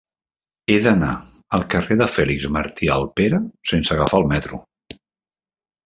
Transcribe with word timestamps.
He 0.73 0.77
d'anar 0.85 1.09
al 1.59 1.65
carrer 1.75 1.99
de 2.01 2.09
Fèlix 2.15 2.49
Martí 2.57 2.91
Alpera 2.97 3.45
sense 3.73 3.97
agafar 3.99 4.23
el 4.25 4.31
metro. 4.37 4.65